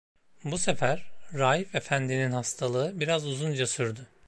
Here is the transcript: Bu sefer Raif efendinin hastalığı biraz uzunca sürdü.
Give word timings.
Bu 0.43 0.57
sefer 0.57 1.11
Raif 1.33 1.75
efendinin 1.75 2.31
hastalığı 2.31 2.99
biraz 2.99 3.25
uzunca 3.27 3.67
sürdü. 3.67 4.07